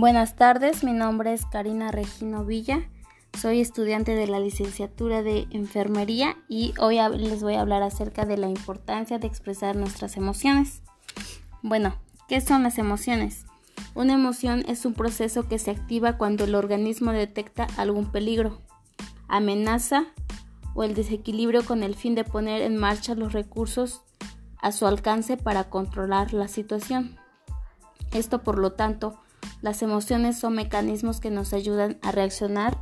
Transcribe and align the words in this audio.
Buenas 0.00 0.34
tardes, 0.34 0.82
mi 0.82 0.94
nombre 0.94 1.34
es 1.34 1.44
Karina 1.44 1.90
Regino 1.90 2.46
Villa, 2.46 2.88
soy 3.38 3.60
estudiante 3.60 4.14
de 4.14 4.26
la 4.26 4.40
licenciatura 4.40 5.22
de 5.22 5.46
enfermería 5.50 6.38
y 6.48 6.72
hoy 6.78 6.96
les 7.18 7.42
voy 7.42 7.56
a 7.56 7.60
hablar 7.60 7.82
acerca 7.82 8.24
de 8.24 8.38
la 8.38 8.48
importancia 8.48 9.18
de 9.18 9.26
expresar 9.26 9.76
nuestras 9.76 10.16
emociones. 10.16 10.80
Bueno, 11.60 11.96
¿qué 12.28 12.40
son 12.40 12.62
las 12.62 12.78
emociones? 12.78 13.44
Una 13.94 14.14
emoción 14.14 14.64
es 14.66 14.86
un 14.86 14.94
proceso 14.94 15.46
que 15.46 15.58
se 15.58 15.70
activa 15.70 16.16
cuando 16.16 16.44
el 16.44 16.54
organismo 16.54 17.12
detecta 17.12 17.66
algún 17.76 18.10
peligro, 18.10 18.62
amenaza 19.28 20.06
o 20.74 20.82
el 20.82 20.94
desequilibrio 20.94 21.62
con 21.62 21.82
el 21.82 21.94
fin 21.94 22.14
de 22.14 22.24
poner 22.24 22.62
en 22.62 22.78
marcha 22.78 23.14
los 23.14 23.34
recursos 23.34 24.00
a 24.62 24.72
su 24.72 24.86
alcance 24.86 25.36
para 25.36 25.68
controlar 25.68 26.32
la 26.32 26.48
situación. 26.48 27.18
Esto, 28.12 28.42
por 28.42 28.58
lo 28.58 28.72
tanto, 28.72 29.20
las 29.62 29.82
emociones 29.82 30.38
son 30.38 30.54
mecanismos 30.54 31.20
que 31.20 31.30
nos 31.30 31.52
ayudan 31.52 31.98
a 32.02 32.12
reaccionar 32.12 32.78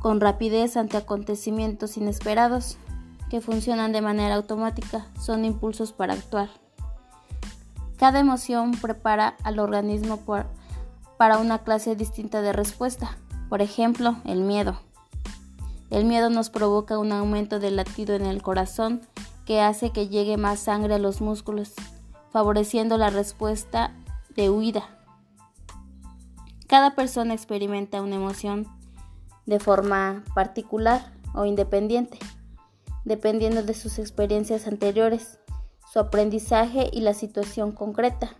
con 0.00 0.20
rapidez 0.20 0.76
ante 0.76 0.96
acontecimientos 0.96 1.96
inesperados 1.96 2.78
que 3.30 3.40
funcionan 3.40 3.92
de 3.92 4.02
manera 4.02 4.36
automática, 4.36 5.06
son 5.20 5.44
impulsos 5.44 5.92
para 5.92 6.14
actuar. 6.14 6.48
Cada 7.98 8.20
emoción 8.20 8.72
prepara 8.72 9.36
al 9.42 9.58
organismo 9.58 10.20
para 11.16 11.38
una 11.38 11.58
clase 11.58 11.96
distinta 11.96 12.42
de 12.42 12.52
respuesta. 12.52 13.16
Por 13.48 13.62
ejemplo, 13.62 14.16
el 14.24 14.42
miedo. 14.42 14.78
El 15.90 16.04
miedo 16.04 16.30
nos 16.30 16.50
provoca 16.50 16.98
un 16.98 17.12
aumento 17.12 17.58
del 17.58 17.76
latido 17.76 18.14
en 18.14 18.26
el 18.26 18.42
corazón 18.42 19.00
que 19.44 19.60
hace 19.60 19.90
que 19.90 20.08
llegue 20.08 20.36
más 20.36 20.60
sangre 20.60 20.94
a 20.94 20.98
los 20.98 21.20
músculos, 21.20 21.72
favoreciendo 22.30 22.98
la 22.98 23.10
respuesta 23.10 23.94
de 24.34 24.50
huida. 24.50 24.95
Cada 26.66 26.96
persona 26.96 27.32
experimenta 27.32 28.02
una 28.02 28.16
emoción 28.16 28.66
de 29.46 29.60
forma 29.60 30.24
particular 30.34 31.12
o 31.32 31.44
independiente, 31.44 32.18
dependiendo 33.04 33.62
de 33.62 33.72
sus 33.72 34.00
experiencias 34.00 34.66
anteriores, 34.66 35.38
su 35.92 36.00
aprendizaje 36.00 36.90
y 36.92 37.02
la 37.02 37.14
situación 37.14 37.70
concreta. 37.70 38.30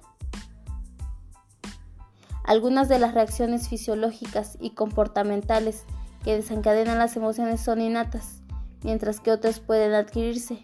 Algunas 2.43 2.89
de 2.89 2.99
las 2.99 3.15
reacciones 3.15 3.69
fisiológicas 3.69 4.59
y 4.61 4.71
comportamentales 4.71 5.85
que 6.25 6.35
desencadenan 6.35 6.99
las 6.99 7.17
emociones 7.17 7.61
son 7.61 7.81
innatas, 7.81 8.43
mientras 8.83 9.21
que 9.21 9.31
otras 9.31 9.61
pueden 9.61 9.95
adquirirse. 9.95 10.61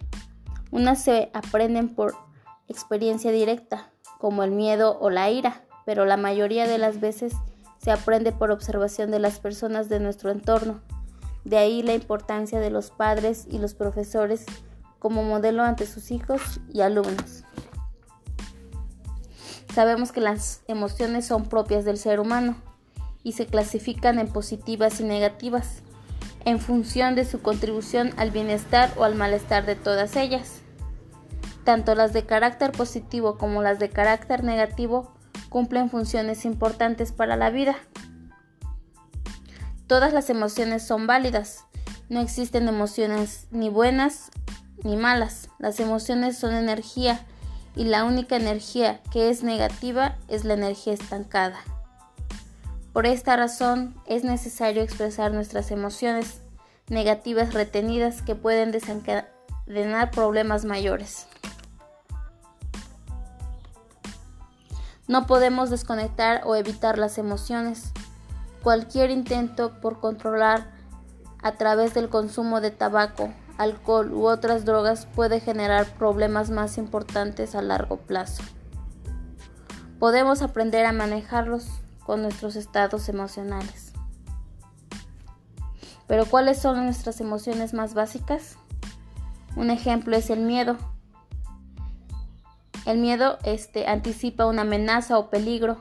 Unas 0.72 1.00
se 1.00 1.30
aprenden 1.32 1.94
por 1.94 2.16
experiencia 2.66 3.30
directa, 3.30 3.92
como 4.18 4.42
el 4.42 4.50
miedo 4.50 4.98
o 5.00 5.10
la 5.10 5.30
ira, 5.30 5.62
pero 5.86 6.06
la 6.06 6.16
mayoría 6.16 6.66
de 6.66 6.78
las 6.78 7.00
veces 7.00 7.34
se 7.82 7.90
aprende 7.90 8.32
por 8.32 8.50
observación 8.50 9.10
de 9.10 9.18
las 9.18 9.40
personas 9.40 9.88
de 9.88 9.98
nuestro 9.98 10.30
entorno. 10.30 10.80
De 11.44 11.58
ahí 11.58 11.82
la 11.82 11.94
importancia 11.94 12.60
de 12.60 12.70
los 12.70 12.90
padres 12.90 13.46
y 13.50 13.58
los 13.58 13.74
profesores 13.74 14.46
como 15.00 15.24
modelo 15.24 15.64
ante 15.64 15.86
sus 15.86 16.12
hijos 16.12 16.60
y 16.72 16.82
alumnos. 16.82 17.42
Sabemos 19.74 20.12
que 20.12 20.20
las 20.20 20.62
emociones 20.68 21.26
son 21.26 21.48
propias 21.48 21.84
del 21.84 21.98
ser 21.98 22.20
humano 22.20 22.54
y 23.24 23.32
se 23.32 23.46
clasifican 23.46 24.18
en 24.18 24.28
positivas 24.28 25.00
y 25.00 25.04
negativas 25.04 25.82
en 26.44 26.60
función 26.60 27.14
de 27.14 27.24
su 27.24 27.40
contribución 27.40 28.12
al 28.16 28.30
bienestar 28.30 28.92
o 28.96 29.04
al 29.04 29.14
malestar 29.14 29.66
de 29.66 29.74
todas 29.74 30.14
ellas. 30.14 30.60
Tanto 31.64 31.94
las 31.94 32.12
de 32.12 32.26
carácter 32.26 32.72
positivo 32.72 33.38
como 33.38 33.62
las 33.62 33.78
de 33.78 33.88
carácter 33.88 34.44
negativo 34.44 35.12
cumplen 35.52 35.90
funciones 35.90 36.46
importantes 36.46 37.12
para 37.12 37.36
la 37.36 37.50
vida. 37.50 37.76
Todas 39.86 40.14
las 40.14 40.30
emociones 40.30 40.82
son 40.82 41.06
válidas. 41.06 41.66
No 42.08 42.20
existen 42.20 42.68
emociones 42.68 43.48
ni 43.50 43.68
buenas 43.68 44.30
ni 44.82 44.96
malas. 44.96 45.50
Las 45.58 45.78
emociones 45.78 46.38
son 46.38 46.54
energía 46.54 47.20
y 47.76 47.84
la 47.84 48.04
única 48.04 48.36
energía 48.36 49.02
que 49.12 49.28
es 49.28 49.42
negativa 49.42 50.16
es 50.28 50.44
la 50.46 50.54
energía 50.54 50.94
estancada. 50.94 51.58
Por 52.94 53.04
esta 53.04 53.36
razón 53.36 53.94
es 54.06 54.24
necesario 54.24 54.82
expresar 54.82 55.32
nuestras 55.32 55.70
emociones 55.70 56.40
negativas 56.88 57.52
retenidas 57.52 58.22
que 58.22 58.34
pueden 58.34 58.72
desencadenar 58.72 60.10
problemas 60.10 60.64
mayores. 60.64 61.26
No 65.12 65.26
podemos 65.26 65.68
desconectar 65.68 66.40
o 66.46 66.56
evitar 66.56 66.96
las 66.96 67.18
emociones. 67.18 67.92
Cualquier 68.62 69.10
intento 69.10 69.78
por 69.78 70.00
controlar 70.00 70.70
a 71.42 71.52
través 71.52 71.92
del 71.92 72.08
consumo 72.08 72.62
de 72.62 72.70
tabaco, 72.70 73.30
alcohol 73.58 74.10
u 74.14 74.24
otras 74.24 74.64
drogas 74.64 75.04
puede 75.04 75.38
generar 75.38 75.84
problemas 75.98 76.48
más 76.48 76.78
importantes 76.78 77.54
a 77.54 77.60
largo 77.60 77.98
plazo. 77.98 78.42
Podemos 79.98 80.40
aprender 80.40 80.86
a 80.86 80.92
manejarlos 80.92 81.68
con 82.06 82.22
nuestros 82.22 82.56
estados 82.56 83.10
emocionales. 83.10 83.92
Pero 86.06 86.24
¿cuáles 86.24 86.58
son 86.58 86.86
nuestras 86.86 87.20
emociones 87.20 87.74
más 87.74 87.92
básicas? 87.92 88.56
Un 89.56 89.68
ejemplo 89.68 90.16
es 90.16 90.30
el 90.30 90.40
miedo. 90.40 90.78
El 92.84 92.98
miedo 92.98 93.38
este, 93.44 93.86
anticipa 93.86 94.46
una 94.46 94.62
amenaza 94.62 95.18
o 95.18 95.30
peligro, 95.30 95.80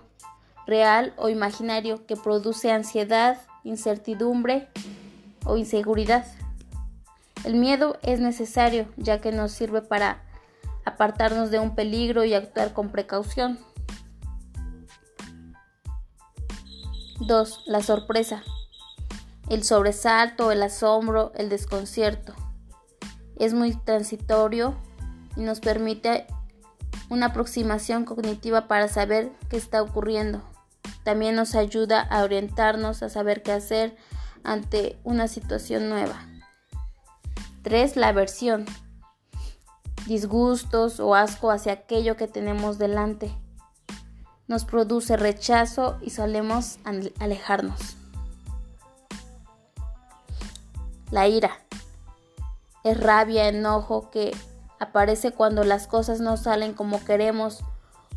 real 0.68 1.14
o 1.18 1.30
imaginario, 1.30 2.06
que 2.06 2.16
produce 2.16 2.72
ansiedad, 2.72 3.42
incertidumbre 3.64 4.70
o 5.46 5.58
inseguridad. 5.58 6.26
El 7.44 7.56
miedo 7.56 7.98
es 8.04 8.20
necesario 8.20 8.86
ya 8.98 9.20
que 9.20 9.32
nos 9.32 9.52
sirve 9.52 9.82
para 9.82 10.22
apartarnos 10.86 11.50
de 11.50 11.60
un 11.60 11.76
peligro 11.76 12.24
y 12.24 12.36
actuar 12.36 12.74
con 12.74 12.90
precaución. 12.90 13.60
2. 17.20 17.64
La 17.66 17.82
sorpresa. 17.82 18.44
El 19.50 19.64
sobresalto, 19.64 20.52
el 20.52 20.62
asombro, 20.62 21.32
el 21.36 21.50
desconcierto. 21.50 22.34
Es 23.38 23.54
muy 23.54 23.76
transitorio 23.76 24.76
y 25.36 25.42
nos 25.42 25.60
permite 25.60 26.28
una 27.12 27.26
aproximación 27.26 28.06
cognitiva 28.06 28.70
para 28.70 28.88
saber 28.88 29.34
qué 29.50 29.58
está 29.58 29.82
ocurriendo. 29.82 30.42
También 31.04 31.36
nos 31.36 31.56
ayuda 31.56 32.00
a 32.00 32.24
orientarnos 32.24 33.04
a 33.04 33.10
saber 33.10 33.44
qué 33.44 33.52
hacer 33.52 33.98
ante 34.46 34.98
una 35.04 35.28
situación 35.28 35.90
nueva. 35.90 36.26
3. 37.64 37.98
La 37.98 38.08
aversión. 38.08 38.66
Disgustos 40.08 41.02
o 41.02 41.14
asco 41.14 41.52
hacia 41.52 41.74
aquello 41.74 42.16
que 42.16 42.30
tenemos 42.30 42.78
delante. 42.78 43.30
Nos 44.48 44.64
produce 44.64 45.18
rechazo 45.18 45.98
y 46.02 46.12
solemos 46.12 46.80
alejarnos. 47.20 47.98
La 51.12 51.28
ira. 51.28 51.52
Es 52.86 52.98
rabia, 52.98 53.50
enojo 53.50 54.10
que 54.12 54.32
aparece 54.82 55.32
cuando 55.32 55.64
las 55.64 55.86
cosas 55.86 56.22
no 56.22 56.38
salen 56.38 56.74
como 56.74 57.06
queremos 57.06 57.64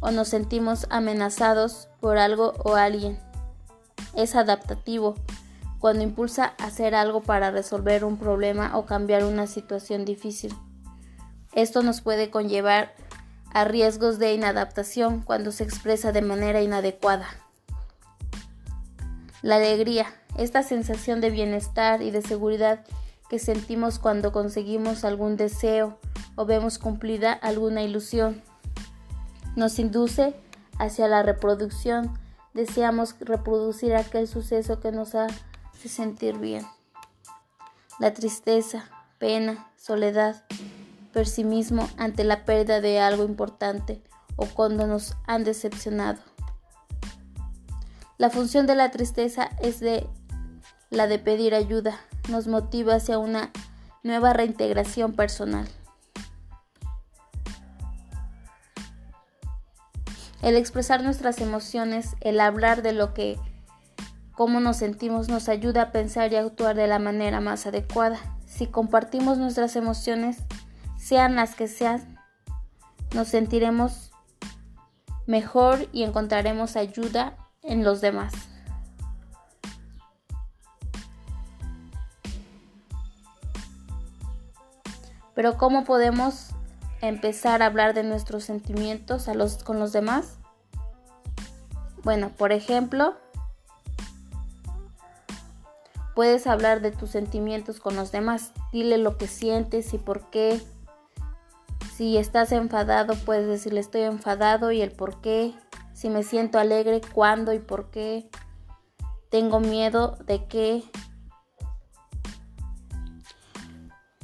o 0.01 0.11
nos 0.11 0.29
sentimos 0.29 0.87
amenazados 0.89 1.89
por 2.01 2.17
algo 2.17 2.55
o 2.65 2.75
alguien. 2.75 3.19
Es 4.15 4.35
adaptativo 4.35 5.15
cuando 5.79 6.03
impulsa 6.03 6.55
a 6.59 6.65
hacer 6.65 6.95
algo 6.95 7.21
para 7.21 7.51
resolver 7.51 8.03
un 8.03 8.17
problema 8.17 8.79
o 8.79 8.87
cambiar 8.87 9.25
una 9.25 9.47
situación 9.47 10.07
difícil. 10.07 10.55
Esto 11.53 11.83
nos 11.83 12.01
puede 12.01 12.31
conllevar 12.31 12.95
a 13.53 13.65
riesgos 13.67 14.19
de 14.19 14.33
inadaptación 14.33 15.21
cuando 15.21 15.53
se 15.53 15.65
expresa 15.65 16.13
de 16.13 16.23
manera 16.23 16.63
inadecuada. 16.63 17.29
La 19.43 19.57
alegría, 19.57 20.07
esta 20.39 20.63
sensación 20.63 21.21
de 21.21 21.29
bienestar 21.29 22.01
y 22.01 22.11
de 22.11 22.23
seguridad 22.23 22.87
sentimos 23.39 23.99
cuando 23.99 24.33
conseguimos 24.33 25.05
algún 25.05 25.37
deseo 25.37 25.99
o 26.37 26.47
vemos 26.47 26.79
cumplida 26.79 27.33
alguna 27.33 27.83
ilusión. 27.83 28.43
Nos 29.57 29.79
induce 29.79 30.35
hacia 30.79 31.09
la 31.09 31.23
reproducción. 31.23 32.19
Deseamos 32.53 33.17
reproducir 33.21 33.95
aquel 33.95 34.29
suceso 34.29 34.81
que 34.81 34.93
nos 34.93 35.15
hace 35.15 35.35
sentir 35.89 36.39
bien. 36.39 36.65
La 38.01 38.13
tristeza, 38.13 38.85
pena, 39.19 39.71
soledad, 39.77 40.45
pesimismo 41.13 41.89
ante 41.97 42.25
la 42.25 42.45
pérdida 42.45 42.81
de 42.81 43.01
algo 43.01 43.25
importante 43.25 44.03
o 44.37 44.47
cuando 44.47 44.87
nos 44.87 45.17
han 45.27 45.45
decepcionado. 45.45 46.21
La 48.19 48.31
función 48.31 48.67
de 48.67 48.75
la 48.75 48.91
tristeza 48.91 49.51
es 49.61 49.81
de 49.81 50.07
la 50.91 51.07
de 51.07 51.19
pedir 51.19 51.55
ayuda, 51.55 51.99
nos 52.29 52.47
motiva 52.47 52.97
hacia 52.97 53.19
una 53.19 53.51
nueva 54.03 54.33
reintegración 54.33 55.13
personal. 55.13 55.69
El 60.43 60.57
expresar 60.57 61.03
nuestras 61.03 61.41
emociones, 61.41 62.17
el 62.21 62.39
hablar 62.41 62.83
de 62.83 62.93
lo 62.93 63.15
que 63.15 63.39
cómo 64.33 64.61
nos 64.61 64.77
sentimos 64.77 65.29
nos 65.29 65.49
ayuda 65.49 65.83
a 65.83 65.93
pensar 65.93 66.33
y 66.33 66.37
actuar 66.37 66.77
de 66.77 66.87
la 66.87 66.99
manera 66.99 67.41
más 67.41 67.67
adecuada. 67.67 68.19
Si 68.47 68.67
compartimos 68.67 69.39
nuestras 69.39 69.75
emociones, 69.75 70.39
sean 70.99 71.37
las 71.37 71.55
que 71.55 71.67
sean, 71.67 72.19
nos 73.15 73.29
sentiremos 73.29 74.11
mejor 75.27 75.89
y 75.93 76.03
encontraremos 76.03 76.77
ayuda 76.77 77.37
en 77.63 77.85
los 77.85 78.01
demás. 78.01 78.35
Pero 85.35 85.59
¿cómo 85.59 85.85
podemos 85.85 86.51
empezar 87.01 87.63
a 87.63 87.67
hablar 87.67 87.95
de 87.95 88.03
nuestros 88.03 88.45
sentimientos 88.45 89.29
con 89.65 89.79
los 89.79 89.93
demás? 89.93 90.39
Bueno, 92.03 92.31
por 92.31 92.53
ejemplo, 92.53 93.17
puedes 96.15 96.47
hablar 96.47 96.81
de 96.81 96.93
tus 96.93 97.11
sentimientos 97.11 97.81
con 97.81 97.97
los 97.97 98.13
demás. 98.13 98.53
Dile 98.73 98.99
lo 98.99 99.17
que 99.17 99.27
sientes 99.27 99.93
y 99.95 99.99
por 99.99 100.31
qué. 100.31 100.61
Si 101.97 102.17
estás 102.17 102.53
enfadado, 102.53 103.15
puedes 103.15 103.47
decirle 103.47 103.81
estoy 103.81 104.03
enfadado 104.03 104.73
y 104.73 104.83
el 104.83 104.91
por 104.91 105.21
qué. 105.21 105.55
Si 105.93 106.11
me 106.11 106.23
siento 106.23 106.59
alegre, 106.59 107.01
cuándo 107.13 107.53
y 107.53 107.59
por 107.59 107.91
qué. 107.91 108.29
Tengo 109.31 109.61
miedo 109.61 110.19
de 110.27 110.45
qué. 110.47 110.85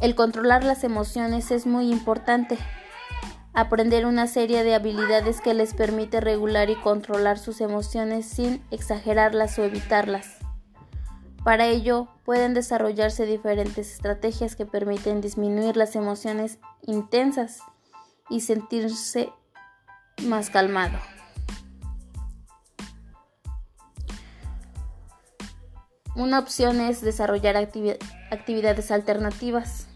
El 0.00 0.14
controlar 0.14 0.64
las 0.64 0.82
emociones 0.82 1.50
es 1.50 1.66
muy 1.66 1.90
importante. 1.92 2.56
Aprender 3.52 4.06
una 4.06 4.26
serie 4.26 4.64
de 4.64 4.74
habilidades 4.74 5.42
que 5.42 5.52
les 5.52 5.74
permite 5.74 6.22
regular 6.22 6.70
y 6.70 6.76
controlar 6.76 7.38
sus 7.38 7.60
emociones 7.60 8.24
sin 8.24 8.64
exagerarlas 8.70 9.58
o 9.58 9.64
evitarlas. 9.64 10.38
Para 11.44 11.66
ello, 11.66 12.08
pueden 12.24 12.54
desarrollarse 12.54 13.26
diferentes 13.26 13.92
estrategias 13.92 14.56
que 14.56 14.64
permiten 14.64 15.20
disminuir 15.20 15.76
las 15.76 15.94
emociones 15.94 16.58
intensas 16.80 17.58
y 18.30 18.40
sentirse 18.40 19.30
más 20.22 20.48
calmado. 20.48 20.98
Una 26.14 26.38
opción 26.38 26.80
es 26.80 27.02
desarrollar 27.02 27.56
actividades 27.56 28.90
alternativas. 28.90 29.89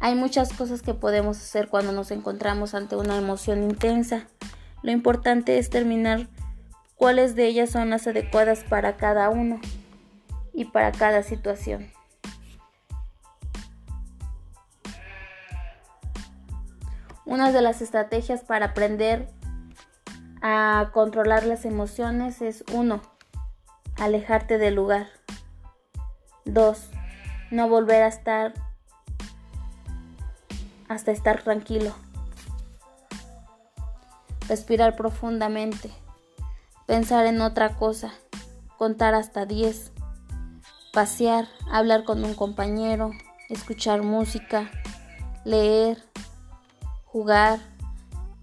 Hay 0.00 0.14
muchas 0.14 0.52
cosas 0.52 0.82
que 0.82 0.94
podemos 0.94 1.38
hacer 1.38 1.68
cuando 1.68 1.92
nos 1.92 2.10
encontramos 2.10 2.74
ante 2.74 2.94
una 2.94 3.18
emoción 3.18 3.64
intensa. 3.64 4.26
Lo 4.82 4.92
importante 4.92 5.58
es 5.58 5.70
determinar 5.70 6.28
cuáles 6.94 7.34
de 7.34 7.46
ellas 7.46 7.70
son 7.70 7.90
las 7.90 8.06
adecuadas 8.06 8.64
para 8.68 8.96
cada 8.96 9.28
uno 9.28 9.60
y 10.52 10.66
para 10.66 10.92
cada 10.92 11.22
situación. 11.24 11.90
Una 17.24 17.52
de 17.52 17.60
las 17.60 17.82
estrategias 17.82 18.42
para 18.42 18.66
aprender 18.66 19.28
a 20.40 20.90
controlar 20.94 21.44
las 21.44 21.64
emociones 21.64 22.40
es 22.40 22.64
1. 22.72 23.02
Alejarte 23.98 24.58
del 24.58 24.76
lugar. 24.76 25.08
2. 26.44 26.90
No 27.50 27.68
volver 27.68 28.02
a 28.04 28.08
estar 28.08 28.54
hasta 30.88 31.12
estar 31.12 31.42
tranquilo. 31.42 31.94
Respirar 34.48 34.96
profundamente. 34.96 35.90
Pensar 36.86 37.26
en 37.26 37.40
otra 37.40 37.76
cosa. 37.76 38.12
Contar 38.78 39.14
hasta 39.14 39.44
10. 39.44 39.92
Pasear, 40.92 41.46
hablar 41.70 42.04
con 42.04 42.24
un 42.24 42.34
compañero, 42.34 43.10
escuchar 43.50 44.02
música, 44.02 44.70
leer, 45.44 46.02
jugar. 47.04 47.60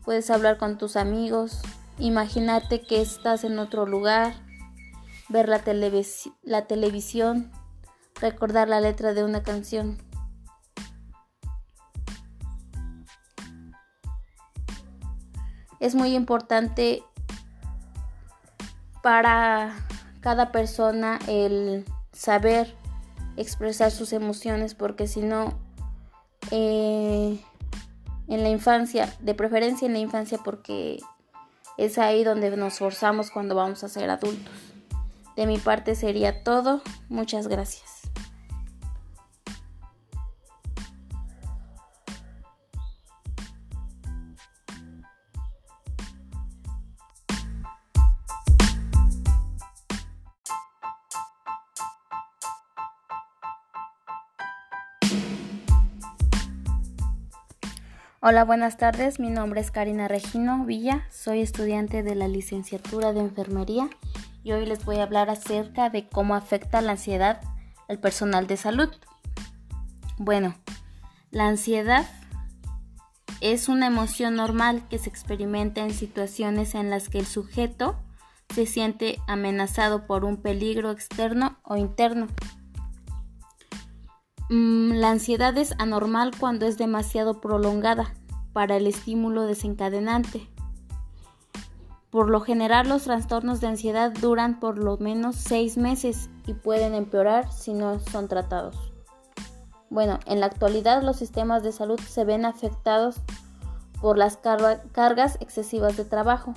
Puedes 0.03 0.29
hablar 0.29 0.57
con 0.57 0.77
tus 0.77 0.95
amigos, 0.95 1.61
imaginarte 1.97 2.81
que 2.81 3.01
estás 3.01 3.43
en 3.43 3.57
otro 3.57 3.87
lugar, 3.87 4.35
ver 5.29 5.49
la, 5.49 5.63
la 6.43 6.67
televisión, 6.67 7.51
recordar 8.21 8.67
la 8.67 8.79
letra 8.79 9.13
de 9.13 9.23
una 9.23 9.41
canción. 9.41 9.97
Es 15.79 15.95
muy 15.95 16.15
importante 16.15 17.03
para 19.01 19.75
cada 20.21 20.51
persona 20.51 21.19
el 21.27 21.85
saber 22.11 22.75
expresar 23.37 23.91
sus 23.91 24.13
emociones 24.13 24.73
porque 24.73 25.07
si 25.07 25.21
no 25.21 25.53
eh, 26.51 27.39
en 28.27 28.43
la 28.43 28.49
infancia 28.49 29.13
de 29.19 29.33
preferencia 29.33 29.85
en 29.85 29.93
la 29.93 29.99
infancia 29.99 30.39
porque 30.43 30.99
es 31.77 31.97
ahí 31.97 32.23
donde 32.23 32.55
nos 32.55 32.79
forzamos 32.79 33.31
cuando 33.31 33.55
vamos 33.55 33.83
a 33.83 33.89
ser 33.89 34.09
adultos. 34.09 34.53
De 35.35 35.45
mi 35.45 35.57
parte 35.57 35.95
sería 35.95 36.43
todo. 36.43 36.81
Muchas 37.09 37.49
gracias 37.49 37.95
Hola, 58.27 58.43
buenas 58.43 58.77
tardes. 58.77 59.19
Mi 59.19 59.29
nombre 59.29 59.61
es 59.61 59.69
Karina 59.69 60.07
Regino 60.07 60.65
Villa. 60.65 61.05
Soy 61.11 61.41
estudiante 61.41 62.01
de 62.01 62.15
la 62.15 62.27
licenciatura 62.27 63.13
de 63.13 63.19
enfermería 63.19 63.87
y 64.43 64.51
hoy 64.51 64.65
les 64.65 64.83
voy 64.83 64.95
a 64.95 65.03
hablar 65.03 65.29
acerca 65.29 65.91
de 65.91 66.09
cómo 66.09 66.33
afecta 66.33 66.81
la 66.81 66.93
ansiedad 66.93 67.39
al 67.87 67.99
personal 67.99 68.47
de 68.47 68.57
salud. 68.57 68.89
Bueno, 70.17 70.55
la 71.29 71.47
ansiedad 71.47 72.07
es 73.41 73.69
una 73.69 73.85
emoción 73.85 74.33
normal 74.37 74.81
que 74.89 74.97
se 74.97 75.11
experimenta 75.11 75.81
en 75.81 75.93
situaciones 75.93 76.73
en 76.73 76.89
las 76.89 77.09
que 77.09 77.19
el 77.19 77.27
sujeto 77.27 77.95
se 78.55 78.65
siente 78.65 79.19
amenazado 79.27 80.07
por 80.07 80.25
un 80.25 80.37
peligro 80.37 80.89
externo 80.89 81.59
o 81.61 81.77
interno. 81.77 82.25
Mm, 84.49 84.91
la 84.93 85.09
ansiedad 85.09 85.57
es 85.57 85.73
anormal 85.79 86.31
cuando 86.39 86.67
es 86.67 86.77
demasiado 86.77 87.41
prolongada 87.41 88.13
para 88.53 88.77
el 88.77 88.85
estímulo 88.85 89.41
desencadenante. 89.41 90.47
Por 92.11 92.29
lo 92.29 92.41
general 92.41 92.87
los 92.87 93.05
trastornos 93.05 93.59
de 93.59 93.67
ansiedad 93.67 94.13
duran 94.13 94.59
por 94.59 94.77
lo 94.77 94.97
menos 94.97 95.35
seis 95.35 95.77
meses 95.77 96.29
y 96.45 96.53
pueden 96.53 96.93
empeorar 96.93 97.51
si 97.51 97.73
no 97.73 97.99
son 97.99 98.27
tratados. 98.27 98.93
Bueno, 99.89 100.19
en 100.27 100.39
la 100.39 100.45
actualidad 100.45 101.01
los 101.01 101.17
sistemas 101.17 101.63
de 101.63 101.71
salud 101.71 101.99
se 101.99 102.23
ven 102.23 102.45
afectados 102.45 103.21
por 103.99 104.17
las 104.17 104.37
cargas 104.37 105.37
excesivas 105.41 105.97
de 105.97 106.05
trabajo, 106.05 106.53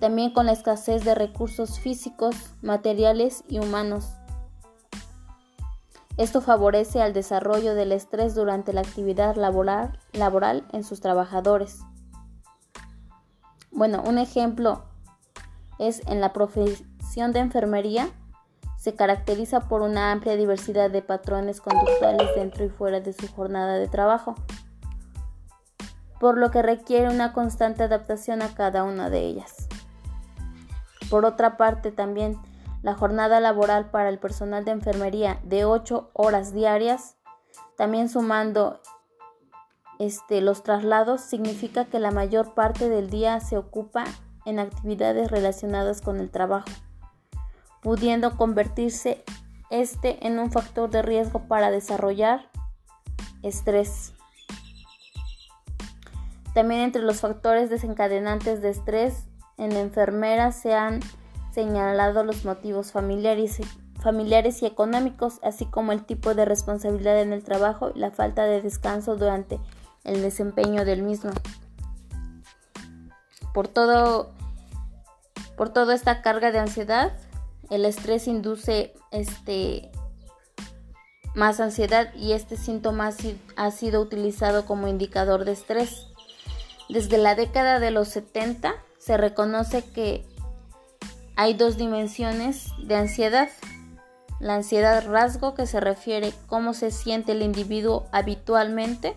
también 0.00 0.32
con 0.32 0.46
la 0.46 0.52
escasez 0.52 1.04
de 1.04 1.14
recursos 1.14 1.78
físicos, 1.78 2.34
materiales 2.62 3.44
y 3.48 3.58
humanos 3.58 4.15
esto 6.16 6.40
favorece 6.40 7.02
al 7.02 7.12
desarrollo 7.12 7.74
del 7.74 7.92
estrés 7.92 8.34
durante 8.34 8.72
la 8.72 8.80
actividad 8.80 9.36
laboral, 9.36 9.98
laboral 10.12 10.64
en 10.72 10.84
sus 10.84 11.00
trabajadores. 11.00 11.80
Bueno, 13.70 14.02
un 14.06 14.18
ejemplo 14.18 14.84
es 15.78 16.06
en 16.06 16.20
la 16.20 16.32
profesión 16.32 17.32
de 17.32 17.40
enfermería 17.40 18.10
se 18.86 18.94
caracteriza 18.94 19.68
por 19.68 19.82
una 19.82 20.12
amplia 20.12 20.36
diversidad 20.36 20.92
de 20.92 21.02
patrones 21.02 21.60
conductuales 21.60 22.28
dentro 22.36 22.64
y 22.64 22.68
fuera 22.68 23.00
de 23.00 23.12
su 23.12 23.26
jornada 23.26 23.74
de 23.74 23.88
trabajo, 23.88 24.36
por 26.20 26.38
lo 26.38 26.52
que 26.52 26.62
requiere 26.62 27.12
una 27.12 27.32
constante 27.32 27.82
adaptación 27.82 28.42
a 28.42 28.54
cada 28.54 28.84
una 28.84 29.10
de 29.10 29.26
ellas. 29.26 29.66
Por 31.10 31.24
otra 31.24 31.56
parte, 31.56 31.90
también 31.90 32.38
la 32.86 32.94
jornada 32.94 33.40
laboral 33.40 33.90
para 33.90 34.08
el 34.10 34.20
personal 34.20 34.64
de 34.64 34.70
enfermería 34.70 35.40
de 35.42 35.64
8 35.64 36.12
horas 36.12 36.54
diarias, 36.54 37.16
también 37.76 38.08
sumando 38.08 38.80
este, 39.98 40.40
los 40.40 40.62
traslados, 40.62 41.20
significa 41.20 41.86
que 41.86 41.98
la 41.98 42.12
mayor 42.12 42.54
parte 42.54 42.88
del 42.88 43.10
día 43.10 43.40
se 43.40 43.56
ocupa 43.56 44.04
en 44.44 44.60
actividades 44.60 45.32
relacionadas 45.32 46.00
con 46.00 46.20
el 46.20 46.30
trabajo, 46.30 46.68
pudiendo 47.82 48.36
convertirse 48.36 49.24
este 49.68 50.24
en 50.24 50.38
un 50.38 50.52
factor 50.52 50.88
de 50.88 51.02
riesgo 51.02 51.48
para 51.48 51.72
desarrollar 51.72 52.52
estrés. 53.42 54.12
También 56.54 56.82
entre 56.82 57.02
los 57.02 57.18
factores 57.18 57.68
desencadenantes 57.68 58.62
de 58.62 58.68
estrés 58.68 59.26
en 59.56 59.72
enfermeras 59.72 60.54
se 60.54 60.76
han 60.76 61.00
señalado 61.56 62.22
los 62.22 62.44
motivos 62.44 62.92
familiares, 62.92 63.62
familiares 64.02 64.60
y 64.60 64.66
económicos, 64.66 65.40
así 65.42 65.64
como 65.64 65.92
el 65.92 66.04
tipo 66.04 66.34
de 66.34 66.44
responsabilidad 66.44 67.22
en 67.22 67.32
el 67.32 67.42
trabajo 67.42 67.92
y 67.94 67.98
la 67.98 68.10
falta 68.10 68.44
de 68.44 68.60
descanso 68.60 69.16
durante 69.16 69.58
el 70.04 70.20
desempeño 70.20 70.84
del 70.84 71.02
mismo. 71.02 71.30
Por 73.54 73.68
todo 73.68 74.34
por 75.56 75.70
toda 75.70 75.94
esta 75.94 76.20
carga 76.20 76.52
de 76.52 76.58
ansiedad, 76.58 77.16
el 77.70 77.86
estrés 77.86 78.28
induce 78.28 78.92
este 79.10 79.90
más 81.34 81.58
ansiedad 81.58 82.12
y 82.14 82.32
este 82.32 82.58
síntoma 82.58 83.10
ha 83.56 83.70
sido 83.70 84.02
utilizado 84.02 84.66
como 84.66 84.88
indicador 84.88 85.46
de 85.46 85.52
estrés. 85.52 86.08
Desde 86.90 87.16
la 87.16 87.34
década 87.34 87.80
de 87.80 87.92
los 87.92 88.08
70 88.08 88.74
se 88.98 89.16
reconoce 89.16 89.82
que 89.82 90.35
hay 91.36 91.54
dos 91.54 91.76
dimensiones 91.76 92.70
de 92.82 92.96
ansiedad. 92.96 93.50
La 94.40 94.54
ansiedad 94.54 95.06
rasgo 95.06 95.54
que 95.54 95.66
se 95.66 95.80
refiere 95.80 96.32
cómo 96.46 96.74
se 96.74 96.90
siente 96.90 97.32
el 97.32 97.42
individuo 97.42 98.06
habitualmente 98.10 99.14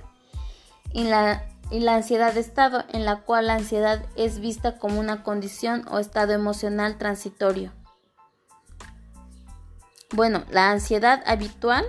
y 0.94 1.06
la, 1.06 1.46
y 1.72 1.80
la 1.80 1.96
ansiedad 1.96 2.34
de 2.34 2.42
estado 2.42 2.84
en 2.90 3.06
la 3.06 3.22
cual 3.22 3.48
la 3.48 3.56
ansiedad 3.56 4.06
es 4.16 4.40
vista 4.40 4.78
como 4.78 5.00
una 5.00 5.24
condición 5.24 5.86
o 5.90 6.00
estado 6.00 6.34
emocional 6.34 6.98
transitorio. 6.98 7.72
Bueno, 10.12 10.44
la 10.52 10.72
ansiedad 10.72 11.24
habitual 11.26 11.86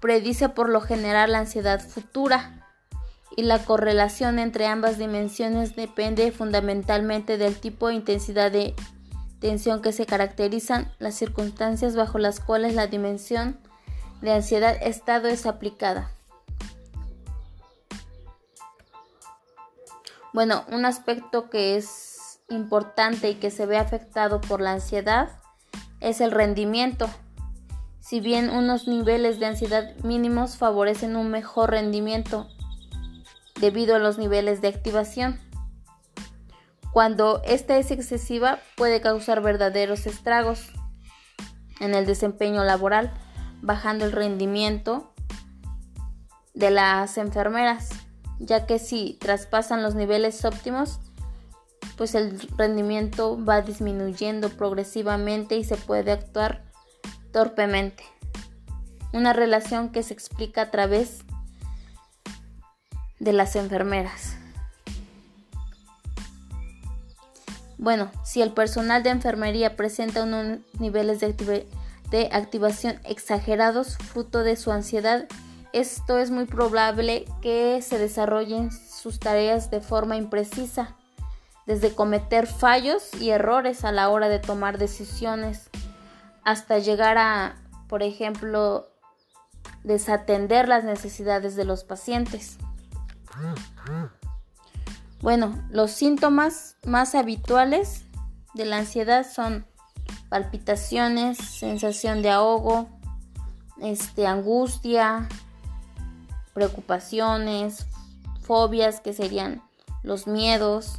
predice 0.00 0.48
por 0.48 0.68
lo 0.68 0.80
general 0.80 1.32
la 1.32 1.40
ansiedad 1.40 1.80
futura 1.80 2.62
y 3.36 3.42
la 3.42 3.64
correlación 3.64 4.38
entre 4.38 4.66
ambas 4.66 4.98
dimensiones 4.98 5.74
depende 5.74 6.30
fundamentalmente 6.32 7.38
del 7.38 7.58
tipo 7.58 7.88
e 7.88 7.94
intensidad 7.94 8.52
de 8.52 8.74
tensión 9.42 9.82
que 9.82 9.92
se 9.92 10.06
caracterizan 10.06 10.90
las 11.00 11.16
circunstancias 11.16 11.96
bajo 11.96 12.18
las 12.18 12.38
cuales 12.38 12.74
la 12.74 12.86
dimensión 12.86 13.58
de 14.22 14.32
ansiedad 14.32 14.76
estado 14.80 15.26
es 15.28 15.46
aplicada. 15.46 16.10
Bueno, 20.32 20.64
un 20.70 20.86
aspecto 20.86 21.50
que 21.50 21.76
es 21.76 22.40
importante 22.48 23.30
y 23.30 23.34
que 23.34 23.50
se 23.50 23.66
ve 23.66 23.76
afectado 23.76 24.40
por 24.40 24.60
la 24.60 24.72
ansiedad 24.72 25.30
es 26.00 26.20
el 26.20 26.30
rendimiento. 26.30 27.10
Si 27.98 28.20
bien 28.20 28.48
unos 28.48 28.86
niveles 28.86 29.40
de 29.40 29.46
ansiedad 29.46 29.96
mínimos 30.04 30.56
favorecen 30.56 31.16
un 31.16 31.30
mejor 31.30 31.70
rendimiento 31.70 32.48
debido 33.60 33.96
a 33.96 33.98
los 33.98 34.18
niveles 34.18 34.62
de 34.62 34.68
activación, 34.68 35.40
cuando 36.92 37.40
esta 37.44 37.78
es 37.78 37.90
excesiva 37.90 38.58
puede 38.76 39.00
causar 39.00 39.40
verdaderos 39.40 40.06
estragos 40.06 40.70
en 41.80 41.94
el 41.94 42.04
desempeño 42.04 42.64
laboral, 42.64 43.12
bajando 43.62 44.04
el 44.04 44.12
rendimiento 44.12 45.12
de 46.54 46.70
las 46.70 47.16
enfermeras, 47.16 47.88
ya 48.38 48.66
que 48.66 48.78
si 48.78 49.14
traspasan 49.20 49.82
los 49.82 49.94
niveles 49.94 50.44
óptimos, 50.44 51.00
pues 51.96 52.14
el 52.14 52.38
rendimiento 52.58 53.42
va 53.42 53.62
disminuyendo 53.62 54.50
progresivamente 54.50 55.56
y 55.56 55.64
se 55.64 55.76
puede 55.76 56.12
actuar 56.12 56.64
torpemente. 57.32 58.04
Una 59.14 59.32
relación 59.32 59.90
que 59.92 60.02
se 60.02 60.12
explica 60.12 60.62
a 60.62 60.70
través 60.70 61.20
de 63.18 63.32
las 63.32 63.56
enfermeras. 63.56 64.41
Bueno, 67.82 68.12
si 68.22 68.42
el 68.42 68.52
personal 68.52 69.02
de 69.02 69.10
enfermería 69.10 69.74
presenta 69.74 70.22
unos 70.22 70.60
niveles 70.78 71.18
de, 71.18 72.28
activación 72.30 73.00
exagerados 73.02 73.98
fruto 73.98 74.44
de 74.44 74.54
su 74.54 74.70
ansiedad, 74.70 75.26
esto 75.72 76.18
es 76.18 76.30
muy 76.30 76.44
probable 76.44 77.24
que 77.40 77.82
se 77.82 77.98
desarrollen 77.98 78.70
sus 78.70 79.18
tareas 79.18 79.72
de 79.72 79.80
forma 79.80 80.16
imprecisa, 80.16 80.94
desde 81.66 81.92
cometer 81.92 82.46
fallos 82.46 83.10
y 83.20 83.30
errores 83.30 83.84
a 83.84 83.90
la 83.90 84.10
hora 84.10 84.28
de 84.28 84.38
tomar 84.38 84.78
decisiones, 84.78 85.68
hasta 86.44 86.78
llegar 86.78 87.18
a, 87.18 87.56
por 87.88 88.04
ejemplo, 88.04 88.86
desatender 89.82 90.68
las 90.68 90.84
necesidades 90.84 91.56
de 91.56 91.64
los 91.64 91.82
pacientes. 91.82 92.58
Bueno, 95.22 95.56
los 95.70 95.92
síntomas 95.92 96.76
más 96.84 97.14
habituales 97.14 98.04
de 98.54 98.64
la 98.64 98.78
ansiedad 98.78 99.24
son 99.24 99.64
palpitaciones, 100.28 101.38
sensación 101.38 102.22
de 102.22 102.30
ahogo, 102.30 102.88
este, 103.80 104.26
angustia, 104.26 105.28
preocupaciones, 106.54 107.86
fobias 108.42 109.00
que 109.00 109.12
serían 109.12 109.62
los 110.02 110.26
miedos. 110.26 110.98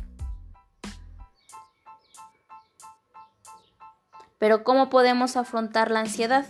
Pero 4.37 4.63
¿cómo 4.63 4.89
podemos 4.89 5.35
afrontar 5.35 5.91
la 5.91 5.99
ansiedad? 5.99 6.45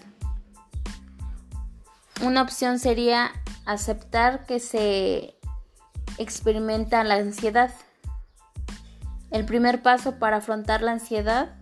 Una 2.21 2.43
opción 2.43 2.77
sería 2.77 3.31
aceptar 3.65 4.45
que 4.45 4.59
se 4.59 5.39
experimenta 6.17 7.03
la 7.03 7.15
ansiedad. 7.15 7.71
El 9.31 9.45
primer 9.45 9.81
paso 9.81 10.19
para 10.19 10.37
afrontar 10.37 10.81
la 10.81 10.91
ansiedad 10.91 11.55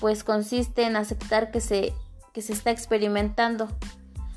pues 0.00 0.24
consiste 0.24 0.84
en 0.84 0.96
aceptar 0.96 1.50
que 1.50 1.60
se, 1.60 1.94
que 2.32 2.42
se 2.42 2.52
está 2.52 2.70
experimentando. 2.70 3.68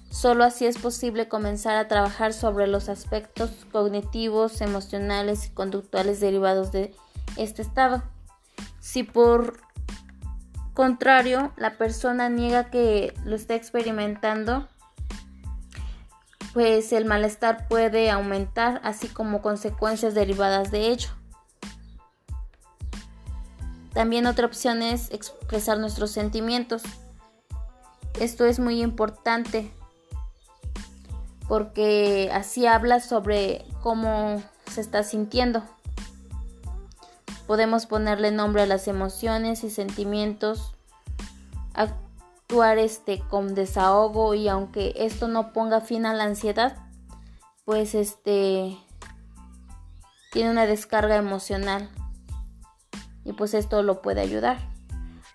Solo 0.09 0.43
así 0.45 0.65
es 0.65 0.77
posible 0.77 1.27
comenzar 1.27 1.77
a 1.77 1.87
trabajar 1.87 2.33
sobre 2.33 2.67
los 2.67 2.89
aspectos 2.89 3.51
cognitivos, 3.71 4.61
emocionales 4.61 5.45
y 5.47 5.49
conductuales 5.49 6.19
derivados 6.19 6.71
de 6.71 6.95
este 7.35 7.61
estado. 7.61 8.01
Si 8.79 9.03
por 9.03 9.59
contrario 10.73 11.51
la 11.57 11.77
persona 11.77 12.29
niega 12.29 12.69
que 12.69 13.13
lo 13.25 13.35
está 13.35 13.55
experimentando, 13.55 14.67
pues 16.57 16.91
el 16.91 17.05
malestar 17.05 17.67
puede 17.67 18.09
aumentar, 18.09 18.81
así 18.83 19.07
como 19.09 19.43
consecuencias 19.43 20.15
derivadas 20.15 20.71
de 20.71 20.87
ello. 20.87 21.09
También 23.93 24.25
otra 24.25 24.47
opción 24.47 24.81
es 24.81 25.11
expresar 25.11 25.77
nuestros 25.77 26.09
sentimientos. 26.09 26.81
Esto 28.19 28.45
es 28.45 28.57
muy 28.57 28.81
importante 28.81 29.71
porque 31.47 32.31
así 32.33 32.65
habla 32.65 33.01
sobre 33.01 33.63
cómo 33.83 34.41
se 34.65 34.81
está 34.81 35.03
sintiendo. 35.03 35.61
Podemos 37.45 37.85
ponerle 37.85 38.31
nombre 38.31 38.63
a 38.63 38.65
las 38.65 38.87
emociones 38.87 39.63
y 39.63 39.69
sentimientos 39.69 40.73
actuar 42.49 42.77
este 42.77 43.19
con 43.19 43.55
desahogo 43.55 44.33
y 44.33 44.47
aunque 44.47 44.93
esto 44.95 45.27
no 45.27 45.51
ponga 45.51 45.81
fin 45.81 46.05
a 46.05 46.13
la 46.13 46.23
ansiedad, 46.23 46.77
pues 47.65 47.93
este 47.93 48.77
tiene 50.31 50.51
una 50.51 50.65
descarga 50.65 51.17
emocional 51.17 51.89
y 53.25 53.33
pues 53.33 53.53
esto 53.53 53.83
lo 53.83 54.01
puede 54.01 54.21
ayudar. 54.21 54.59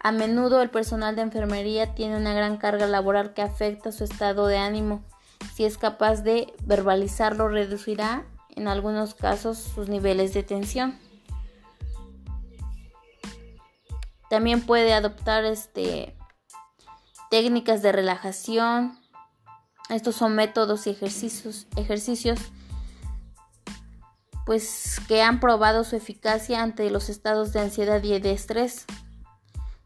A 0.00 0.10
menudo 0.10 0.62
el 0.62 0.70
personal 0.70 1.14
de 1.14 1.20
enfermería 1.20 1.94
tiene 1.94 2.16
una 2.16 2.32
gran 2.32 2.56
carga 2.56 2.86
laboral 2.86 3.34
que 3.34 3.42
afecta 3.42 3.92
su 3.92 4.04
estado 4.04 4.46
de 4.46 4.56
ánimo. 4.56 5.04
Si 5.52 5.66
es 5.66 5.76
capaz 5.76 6.22
de 6.22 6.54
verbalizarlo, 6.64 7.48
reducirá 7.48 8.24
en 8.56 8.68
algunos 8.68 9.14
casos 9.14 9.58
sus 9.58 9.90
niveles 9.90 10.32
de 10.32 10.44
tensión. 10.44 10.98
También 14.30 14.62
puede 14.62 14.94
adoptar 14.94 15.44
este 15.44 16.16
técnicas 17.32 17.80
de 17.80 17.92
relajación. 17.92 18.98
Estos 19.88 20.16
son 20.16 20.34
métodos 20.34 20.86
y 20.86 20.90
ejercicios, 20.90 21.66
ejercicios 21.76 22.38
pues 24.44 25.00
que 25.08 25.22
han 25.22 25.40
probado 25.40 25.82
su 25.82 25.96
eficacia 25.96 26.62
ante 26.62 26.90
los 26.90 27.08
estados 27.08 27.54
de 27.54 27.60
ansiedad 27.60 28.02
y 28.02 28.18
de 28.18 28.32
estrés. 28.32 28.84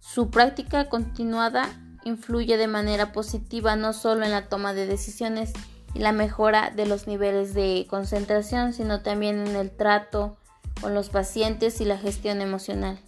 Su 0.01 0.29
práctica 0.29 0.89
continuada 0.89 1.69
influye 2.05 2.57
de 2.57 2.67
manera 2.67 3.13
positiva 3.13 3.77
no 3.77 3.93
solo 3.93 4.25
en 4.25 4.33
la 4.33 4.49
toma 4.49 4.75
de 4.75 4.89
decisiones 4.89 5.53
y 5.95 6.01
la 6.01 6.11
mejora 6.11 6.73
de 6.75 6.87
los 6.87 7.07
niveles 7.07 7.55
de 7.55 7.87
concentración, 7.89 8.73
sino 8.73 9.03
también 9.03 9.47
en 9.47 9.55
el 9.55 9.71
trato 9.71 10.37
con 10.81 10.95
los 10.95 11.11
pacientes 11.11 11.81
y 11.81 11.85
la 11.85 11.97
gestión 11.97 12.41
emocional. 12.41 12.99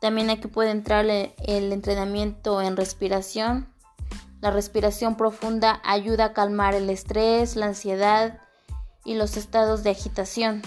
También 0.00 0.30
aquí 0.30 0.48
puede 0.48 0.70
entrar 0.70 1.06
el 1.06 1.72
entrenamiento 1.72 2.62
en 2.62 2.76
respiración. 2.76 3.68
La 4.40 4.50
respiración 4.50 5.16
profunda 5.16 5.80
ayuda 5.84 6.26
a 6.26 6.32
calmar 6.32 6.74
el 6.74 6.88
estrés, 6.90 7.56
la 7.56 7.66
ansiedad 7.66 8.38
y 9.04 9.14
los 9.14 9.36
estados 9.36 9.82
de 9.82 9.90
agitación. 9.90 10.62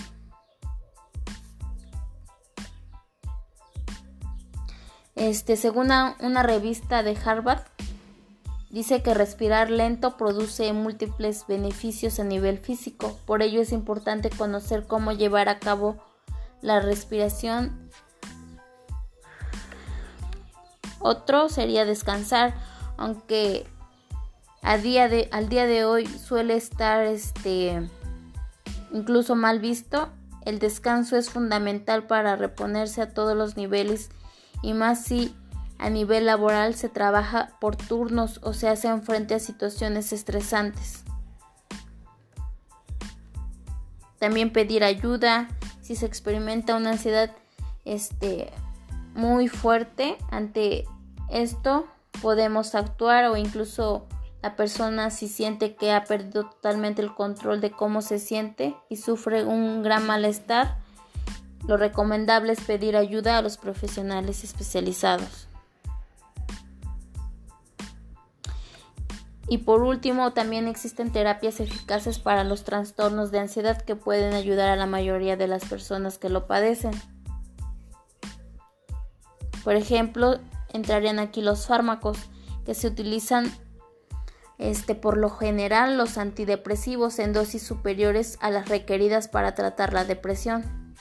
Este, 5.22 5.56
según 5.56 5.92
una, 5.92 6.42
revista 6.42 7.04
de 7.04 7.16
Harvard, 7.24 7.62
dice 8.72 9.04
que 9.04 9.14
respirar 9.14 9.70
lento 9.70 10.18
produce 10.18 10.74
múltiples 10.74 11.46
beneficios 11.48 12.20
a 12.20 12.24
nivel 12.24 12.58
físico. 12.58 13.20
Por 13.28 13.44
ello 13.44 13.62
es 13.62 13.72
importante 13.72 14.32
conocer 14.32 14.88
cómo 14.88 15.12
llevar 15.12 15.48
a 15.48 15.60
cabo 15.60 16.04
la 16.62 16.80
respiración. 16.80 17.92
Otro 21.02 21.50
sería 21.50 21.86
descansar, 21.86 22.54
aunque 22.98 23.68
a 24.62 24.78
día 24.78 25.08
de, 25.08 25.28
al 25.32 25.50
día 25.50 25.66
de 25.66 25.86
hoy 25.86 26.06
suele 26.06 26.56
estar 26.56 27.04
este, 27.04 27.90
incluso 28.92 29.36
mal 29.36 29.60
visto. 29.60 30.10
El 30.46 30.60
descanso 30.60 31.18
es 31.18 31.30
fundamental 31.30 32.08
para 32.08 32.36
reponerse 32.36 33.02
a 33.02 33.14
todos 33.14 33.36
los 33.36 33.58
niveles 33.58 34.10
y 34.62 34.74
más 34.74 35.04
si 35.04 35.36
a 35.78 35.90
nivel 35.90 36.28
laboral 36.28 36.76
se 36.76 36.90
trabaja 36.90 37.58
por 37.60 37.76
turnos 37.76 38.40
o 38.44 38.54
se 38.54 38.70
hace 38.70 38.96
frente 39.02 39.34
a 39.34 39.40
situaciones 39.40 40.14
estresantes. 40.14 41.04
También 44.20 44.54
pedir 44.54 44.84
ayuda 44.84 45.48
si 45.82 45.96
se 45.96 46.06
experimenta 46.06 46.76
una 46.76 46.92
ansiedad 46.92 47.32
este, 47.86 48.52
muy 49.14 49.48
fuerte 49.48 50.18
ante 50.30 50.86
esto 51.30 51.86
podemos 52.22 52.76
actuar 52.76 53.26
o 53.26 53.38
incluso 53.38 54.08
la 54.42 54.56
persona 54.56 55.10
si 55.12 55.28
siente 55.28 55.76
que 55.76 55.92
ha 55.92 56.04
perdido 56.04 56.50
totalmente 56.50 57.02
el 57.02 57.14
control 57.14 57.62
de 57.62 57.72
cómo 57.72 58.02
se 58.02 58.20
siente 58.20 58.76
y 58.90 58.98
sufre 58.98 59.44
un 59.44 59.84
gran 59.84 60.06
malestar 60.06 60.78
lo 61.68 61.78
recomendable 61.78 62.54
es 62.54 62.62
pedir 62.62 62.98
ayuda 62.98 63.38
a 63.38 63.42
los 63.42 63.58
profesionales 63.58 64.44
especializados. 64.44 65.48
Y 69.48 69.60
por 69.60 69.84
último, 69.84 70.32
también 70.32 70.68
existen 70.68 71.12
terapias 71.12 71.60
eficaces 71.60 72.20
para 72.20 72.44
los 72.44 72.64
trastornos 72.64 73.32
de 73.32 73.40
ansiedad 73.40 73.82
que 73.82 73.98
pueden 73.98 74.34
ayudar 74.34 74.70
a 74.70 74.78
la 74.78 74.86
mayoría 74.86 75.36
de 75.36 75.48
las 75.48 75.66
personas 75.66 76.18
que 76.18 76.30
lo 76.30 76.48
padecen. 76.48 76.94
Por 79.64 79.76
ejemplo, 79.76 80.40
entrarían 80.74 81.20
aquí 81.20 81.42
los 81.42 81.68
fármacos 81.68 82.18
que 82.66 82.74
se 82.74 82.88
utilizan 82.88 83.52
este, 84.58 84.94
por 84.94 85.18
lo 85.18 85.30
general 85.30 85.98
los 85.98 86.18
antidepresivos 86.18 87.18
en 87.20 87.34
dosis 87.34 87.64
superiores 87.64 88.38
a 88.42 88.52
las 88.52 88.70
requeridas 88.70 89.28
para 89.28 89.56
tratar 89.56 89.92
la 89.92 90.06
depresión. 90.06 90.94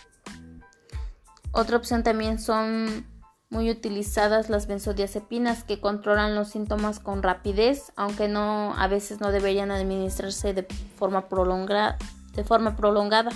Otra 1.52 1.76
opción 1.76 2.02
también 2.02 2.38
son 2.38 3.06
muy 3.50 3.68
utilizadas 3.68 4.48
las 4.48 4.66
benzodiazepinas 4.68 5.64
que 5.64 5.80
controlan 5.80 6.36
los 6.36 6.48
síntomas 6.48 7.00
con 7.00 7.22
rapidez, 7.22 7.92
aunque 7.96 8.28
no 8.28 8.74
a 8.78 8.86
veces 8.86 9.20
no 9.20 9.32
deberían 9.32 9.72
administrarse 9.72 10.54
de 10.54 10.66
forma 10.96 11.28
prolongada, 11.28 11.98
de 12.34 12.44
forma 12.44 12.76
prolongada. 12.76 13.30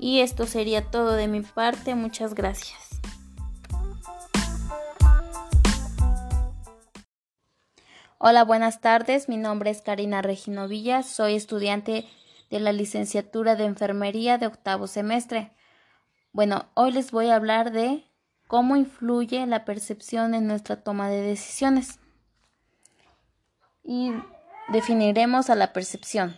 Y 0.00 0.20
esto 0.20 0.46
sería 0.46 0.90
todo 0.90 1.12
de 1.12 1.28
mi 1.28 1.42
parte. 1.42 1.94
Muchas 1.94 2.34
gracias. 2.34 2.80
Hola, 8.16 8.44
buenas 8.44 8.80
tardes. 8.80 9.28
Mi 9.28 9.36
nombre 9.36 9.70
es 9.70 9.82
Karina 9.82 10.22
Regino 10.22 10.68
Villa. 10.68 11.02
Soy 11.02 11.36
estudiante 11.36 12.08
de 12.48 12.60
la 12.60 12.72
licenciatura 12.72 13.56
de 13.56 13.64
enfermería 13.64 14.38
de 14.38 14.46
octavo 14.46 14.86
semestre. 14.86 15.52
Bueno, 16.32 16.70
hoy 16.74 16.92
les 16.92 17.10
voy 17.10 17.28
a 17.28 17.36
hablar 17.36 17.70
de 17.70 18.04
cómo 18.46 18.76
influye 18.76 19.46
la 19.46 19.66
percepción 19.66 20.34
en 20.34 20.46
nuestra 20.46 20.82
toma 20.82 21.10
de 21.10 21.20
decisiones. 21.20 21.98
Y 23.84 24.12
definiremos 24.72 25.50
a 25.50 25.56
la 25.56 25.74
percepción. 25.74 26.36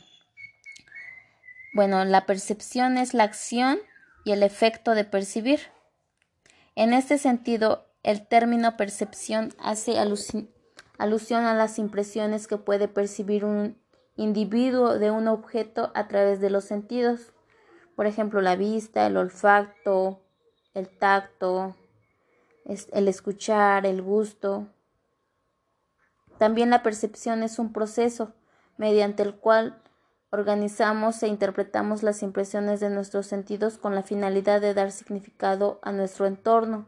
Bueno, 1.75 2.05
la 2.05 2.27
percepción 2.27 2.99
es 2.99 3.15
la 3.15 3.25
acción 3.25 3.79
y 4.25 4.33
el 4.33 4.43
efecto 4.43 4.95
de 4.95 5.05
percibir. 5.05 5.61
En 6.75 6.93
este 6.93 7.17
sentido, 7.17 7.87
el 8.03 8.27
término 8.27 8.77
percepción 8.77 9.55
hace 9.59 9.99
alusión 9.99 11.45
a 11.45 11.55
las 11.55 11.79
impresiones 11.79 12.47
que 12.47 12.59
puede 12.59 12.89
percibir 12.89 13.47
un 13.47 13.79
individuo 14.17 14.99
de 14.99 15.11
un 15.11 15.29
objeto 15.29 15.93
a 15.95 16.09
través 16.09 16.41
de 16.41 16.51
los 16.51 16.65
sentidos, 16.65 17.33
por 17.97 18.07
ejemplo 18.07 18.43
la 18.43 18.57
vista, 18.57 19.07
el 19.07 19.17
olfato, 19.17 20.21
el 20.75 20.89
tacto, 20.89 21.75
el 22.67 23.09
escuchar, 23.09 23.87
el 23.87 24.03
gusto. 24.03 24.69
También 26.39 26.69
la 26.69 26.83
percepción 26.83 27.43
es 27.43 27.59
un 27.59 27.73
proceso 27.73 28.35
mediante 28.77 29.23
el 29.23 29.37
cual 29.37 29.82
organizamos 30.33 31.23
e 31.23 31.29
interpretamos 31.29 32.03
las 32.03 32.23
impresiones 32.23 32.81
de 32.81 32.89
nuestros 32.89 33.27
sentidos 33.27 33.77
con 33.77 33.95
la 33.95 34.03
finalidad 34.03 34.63
de 34.63 34.73
dar 34.73 34.91
significado 34.91 35.79
a 35.83 35.93
nuestro 35.93 36.27
entorno 36.27 36.87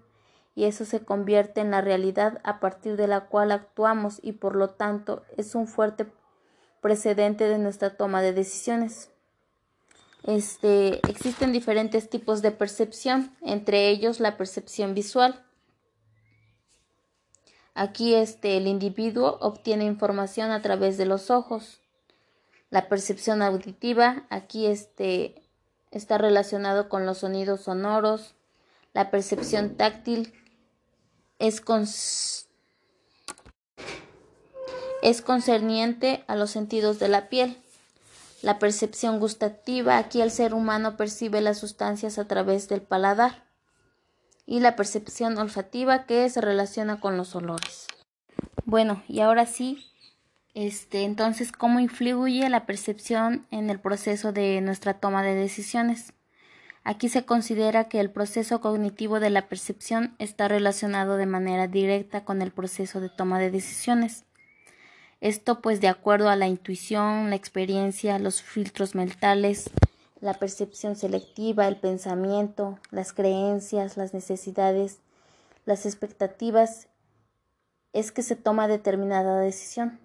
y 0.54 0.64
eso 0.64 0.86
se 0.86 1.04
convierte 1.04 1.60
en 1.60 1.70
la 1.70 1.82
realidad 1.82 2.40
a 2.42 2.58
partir 2.58 2.96
de 2.96 3.06
la 3.06 3.26
cual 3.26 3.52
actuamos 3.52 4.18
y 4.22 4.32
por 4.32 4.56
lo 4.56 4.70
tanto 4.70 5.22
es 5.36 5.54
un 5.54 5.66
fuerte 5.66 6.06
precedente 6.80 7.46
de 7.46 7.58
nuestra 7.58 7.96
toma 7.98 8.22
de 8.22 8.32
decisiones. 8.32 9.10
Este, 10.22 11.06
existen 11.06 11.52
diferentes 11.52 12.08
tipos 12.08 12.40
de 12.40 12.50
percepción, 12.50 13.36
entre 13.42 13.90
ellos 13.90 14.20
la 14.20 14.38
percepción 14.38 14.94
visual. 14.94 15.44
Aquí 17.74 18.14
este, 18.14 18.56
el 18.56 18.68
individuo 18.68 19.36
obtiene 19.42 19.84
información 19.84 20.50
a 20.50 20.62
través 20.62 20.96
de 20.96 21.04
los 21.04 21.30
ojos. 21.30 21.83
La 22.74 22.88
percepción 22.88 23.40
auditiva, 23.40 24.24
aquí 24.30 24.66
este, 24.66 25.40
está 25.92 26.18
relacionado 26.18 26.88
con 26.88 27.06
los 27.06 27.18
sonidos 27.18 27.60
sonoros. 27.60 28.34
La 28.94 29.12
percepción 29.12 29.76
táctil, 29.76 30.34
es, 31.38 31.62
es 35.02 35.22
concerniente 35.22 36.24
a 36.26 36.34
los 36.34 36.50
sentidos 36.50 36.98
de 36.98 37.06
la 37.06 37.28
piel. 37.28 37.62
La 38.42 38.58
percepción 38.58 39.20
gustativa, 39.20 39.96
aquí 39.96 40.20
el 40.20 40.32
ser 40.32 40.52
humano 40.52 40.96
percibe 40.96 41.40
las 41.40 41.58
sustancias 41.58 42.18
a 42.18 42.26
través 42.26 42.68
del 42.68 42.82
paladar. 42.82 43.44
Y 44.46 44.58
la 44.58 44.74
percepción 44.74 45.38
olfativa 45.38 46.06
que 46.06 46.28
se 46.28 46.40
relaciona 46.40 46.98
con 46.98 47.16
los 47.16 47.36
olores. 47.36 47.86
Bueno, 48.64 49.04
y 49.06 49.20
ahora 49.20 49.46
sí, 49.46 49.93
este, 50.54 51.02
entonces, 51.02 51.50
¿cómo 51.50 51.80
influye 51.80 52.48
la 52.48 52.64
percepción 52.64 53.46
en 53.50 53.70
el 53.70 53.80
proceso 53.80 54.32
de 54.32 54.60
nuestra 54.60 54.94
toma 54.94 55.24
de 55.24 55.34
decisiones? 55.34 56.12
Aquí 56.84 57.08
se 57.08 57.24
considera 57.24 57.88
que 57.88 57.98
el 57.98 58.10
proceso 58.10 58.60
cognitivo 58.60 59.18
de 59.18 59.30
la 59.30 59.48
percepción 59.48 60.14
está 60.18 60.46
relacionado 60.46 61.16
de 61.16 61.26
manera 61.26 61.66
directa 61.66 62.24
con 62.24 62.40
el 62.40 62.52
proceso 62.52 63.00
de 63.00 63.08
toma 63.08 63.40
de 63.40 63.50
decisiones. 63.50 64.24
Esto 65.20 65.60
pues 65.60 65.80
de 65.80 65.88
acuerdo 65.88 66.28
a 66.28 66.36
la 66.36 66.46
intuición, 66.46 67.30
la 67.30 67.36
experiencia, 67.36 68.18
los 68.18 68.42
filtros 68.42 68.94
mentales, 68.94 69.70
la 70.20 70.34
percepción 70.34 70.94
selectiva, 70.94 71.66
el 71.66 71.76
pensamiento, 71.76 72.78
las 72.90 73.12
creencias, 73.12 73.96
las 73.96 74.14
necesidades, 74.14 74.98
las 75.64 75.86
expectativas, 75.86 76.88
es 77.92 78.12
que 78.12 78.22
se 78.22 78.36
toma 78.36 78.68
determinada 78.68 79.40
decisión. 79.40 80.03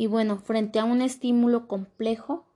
Y 0.00 0.06
bueno, 0.06 0.38
frente 0.38 0.78
a 0.78 0.86
un 0.86 1.02
estímulo 1.02 1.68
complejo, 1.68 2.46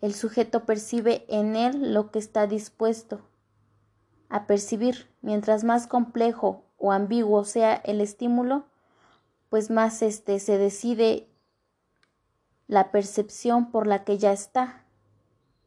el 0.00 0.14
sujeto 0.14 0.66
percibe 0.66 1.24
en 1.28 1.56
él 1.56 1.92
lo 1.92 2.12
que 2.12 2.20
está 2.20 2.46
dispuesto 2.46 3.22
a 4.28 4.46
percibir. 4.46 5.10
Mientras 5.20 5.64
más 5.64 5.88
complejo 5.88 6.62
o 6.78 6.92
ambiguo 6.92 7.42
sea 7.42 7.74
el 7.74 8.00
estímulo, 8.00 8.66
pues 9.48 9.68
más 9.68 10.00
este 10.00 10.38
se 10.38 10.58
decide 10.58 11.28
la 12.68 12.92
percepción 12.92 13.72
por 13.72 13.88
la 13.88 14.04
que 14.04 14.18
ya 14.18 14.30
está 14.30 14.84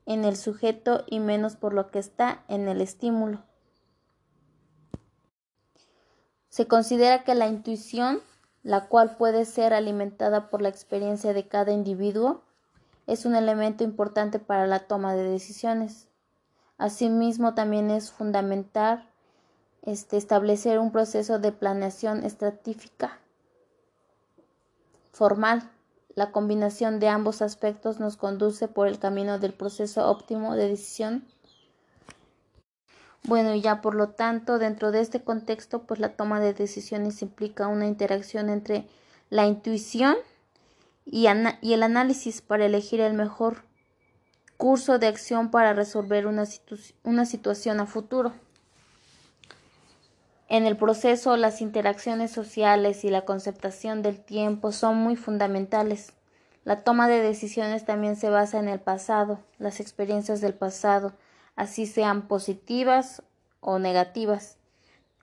en 0.05 0.23
el 0.23 0.37
sujeto 0.37 1.03
y 1.05 1.19
menos 1.19 1.57
por 1.57 1.73
lo 1.73 1.91
que 1.91 1.99
está 1.99 2.45
en 2.47 2.69
el 2.69 2.79
estímulo. 2.79 3.43
Se 6.47 6.65
considera 6.65 7.25
que 7.25 7.35
la 7.35 7.47
intuición, 7.47 8.21
la 8.63 8.87
cual 8.87 9.17
puede 9.17 9.45
ser 9.45 9.73
alimentada 9.73 10.49
por 10.49 10.61
la 10.61 10.69
experiencia 10.69 11.33
de 11.33 11.47
cada 11.47 11.71
individuo, 11.71 12.41
es 13.05 13.25
un 13.25 13.35
elemento 13.35 13.83
importante 13.83 14.39
para 14.39 14.65
la 14.65 14.87
toma 14.87 15.13
de 15.13 15.23
decisiones. 15.23 16.07
Asimismo, 16.77 17.53
también 17.53 17.91
es 17.91 18.11
fundamental 18.11 19.09
este, 19.81 20.17
establecer 20.17 20.79
un 20.79 20.91
proceso 20.91 21.39
de 21.39 21.51
planeación 21.51 22.23
estratégica 22.23 23.19
formal. 25.11 25.69
La 26.15 26.31
combinación 26.31 26.99
de 26.99 27.09
ambos 27.09 27.41
aspectos 27.41 27.99
nos 27.99 28.17
conduce 28.17 28.67
por 28.67 28.87
el 28.87 28.99
camino 28.99 29.39
del 29.39 29.53
proceso 29.53 30.09
óptimo 30.09 30.55
de 30.55 30.69
decisión. 30.69 31.25
Bueno, 33.25 33.53
y 33.55 33.61
ya 33.61 33.81
por 33.81 33.95
lo 33.95 34.09
tanto, 34.09 34.59
dentro 34.59 34.91
de 34.91 34.99
este 34.99 35.23
contexto, 35.23 35.83
pues 35.83 35.99
la 35.99 36.09
toma 36.09 36.41
de 36.41 36.53
decisiones 36.53 37.21
implica 37.21 37.67
una 37.67 37.87
interacción 37.87 38.49
entre 38.49 38.87
la 39.29 39.45
intuición 39.47 40.15
y, 41.05 41.27
el 41.27 41.83
análisis 41.83 42.41
para 42.41 42.65
elegir 42.65 42.99
el 42.99 43.13
mejor 43.13 43.63
curso 44.57 44.99
de 44.99 45.07
acción 45.07 45.51
para 45.51 45.73
resolver 45.73 46.27
una, 46.27 46.43
una 47.03 47.25
situación 47.25 47.79
a 47.79 47.85
futuro. 47.85 48.33
En 50.49 50.65
el 50.65 50.75
proceso, 50.77 51.37
las 51.37 51.61
interacciones 51.61 52.31
sociales 52.31 53.05
y 53.05 53.09
la 53.09 53.25
conceptación 53.25 54.01
del 54.01 54.19
tiempo 54.19 54.71
son 54.71 54.97
muy 54.97 55.15
fundamentales. 55.15 56.13
La 56.65 56.81
toma 56.83 57.07
de 57.07 57.21
decisiones 57.21 57.85
también 57.85 58.15
se 58.17 58.29
basa 58.29 58.59
en 58.59 58.67
el 58.67 58.79
pasado, 58.79 59.39
las 59.57 59.79
experiencias 59.79 60.41
del 60.41 60.53
pasado, 60.53 61.13
así 61.55 61.85
sean 61.85 62.27
positivas 62.27 63.23
o 63.59 63.79
negativas. 63.79 64.57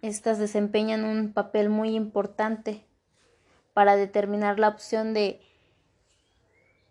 Estas 0.02 0.38
desempeñan 0.38 1.04
un 1.04 1.32
papel 1.32 1.68
muy 1.68 1.94
importante 1.94 2.84
para 3.74 3.96
determinar 3.96 4.58
la 4.58 4.68
opción 4.68 5.14
de 5.14 5.40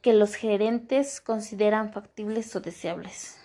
que 0.01 0.13
los 0.13 0.35
gerentes 0.35 1.19
consideran 1.19 1.91
factibles 1.91 2.55
o 2.55 2.61
deseables. 2.61 3.37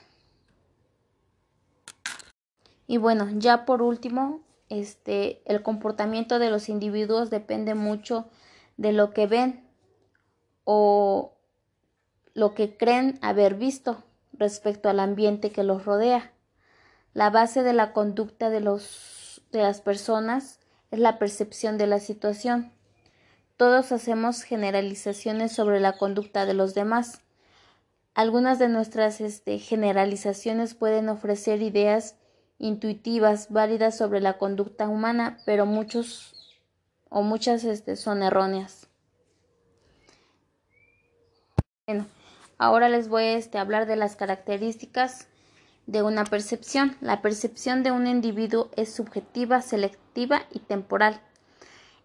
Y 2.86 2.98
bueno, 2.98 3.28
ya 3.32 3.64
por 3.64 3.82
último, 3.82 4.42
este, 4.68 5.42
el 5.46 5.62
comportamiento 5.62 6.38
de 6.38 6.50
los 6.50 6.68
individuos 6.68 7.30
depende 7.30 7.74
mucho 7.74 8.26
de 8.76 8.92
lo 8.92 9.12
que 9.12 9.26
ven 9.26 9.66
o 10.64 11.34
lo 12.34 12.54
que 12.54 12.76
creen 12.76 13.18
haber 13.22 13.54
visto 13.54 14.03
respecto 14.38 14.88
al 14.88 15.00
ambiente 15.00 15.50
que 15.50 15.62
los 15.62 15.84
rodea. 15.84 16.32
La 17.12 17.30
base 17.30 17.62
de 17.62 17.72
la 17.72 17.92
conducta 17.92 18.50
de, 18.50 18.60
los, 18.60 19.42
de 19.52 19.62
las 19.62 19.80
personas 19.80 20.60
es 20.90 20.98
la 20.98 21.18
percepción 21.18 21.78
de 21.78 21.86
la 21.86 22.00
situación. 22.00 22.72
Todos 23.56 23.92
hacemos 23.92 24.42
generalizaciones 24.42 25.52
sobre 25.52 25.80
la 25.80 25.96
conducta 25.96 26.44
de 26.44 26.54
los 26.54 26.74
demás. 26.74 27.20
Algunas 28.14 28.58
de 28.58 28.68
nuestras 28.68 29.20
este, 29.20 29.58
generalizaciones 29.58 30.74
pueden 30.74 31.08
ofrecer 31.08 31.62
ideas 31.62 32.16
intuitivas 32.58 33.50
válidas 33.50 33.96
sobre 33.96 34.20
la 34.20 34.38
conducta 34.38 34.88
humana, 34.88 35.38
pero 35.46 35.66
muchos 35.66 36.34
o 37.08 37.22
muchas 37.22 37.64
este, 37.64 37.96
son 37.96 38.22
erróneas. 38.22 38.88
Bueno, 41.86 42.06
ahora 42.58 42.88
les 42.88 43.08
voy 43.08 43.22
a 43.24 43.36
este, 43.36 43.58
hablar 43.58 43.86
de 43.86 43.96
las 43.96 44.16
características 44.16 45.28
de 45.86 46.02
una 46.02 46.24
percepción. 46.24 46.96
La 47.00 47.22
percepción 47.22 47.82
de 47.82 47.90
un 47.90 48.06
individuo 48.06 48.70
es 48.76 48.92
subjetiva, 48.92 49.62
selectiva 49.62 50.42
y 50.50 50.60
temporal. 50.60 51.20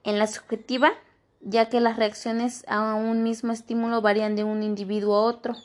En 0.03 0.19
la 0.19 0.27
subjetiva, 0.27 0.91
ya 1.41 1.69
que 1.69 1.79
las 1.79 1.97
reacciones 1.97 2.65
a 2.67 2.93
un 2.93 3.23
mismo 3.23 3.51
estímulo 3.51 4.01
varían 4.01 4.35
de 4.35 4.43
un 4.43 4.63
individuo 4.63 5.15
a 5.15 5.21
otro. 5.21 5.55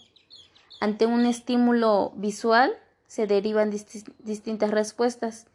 Ante 0.81 1.07
un 1.07 1.27
estímulo 1.27 2.13
visual, 2.17 2.73
se 3.07 3.27
derivan 3.27 3.71
distintas 3.71 4.71
respuestas. 4.71 5.47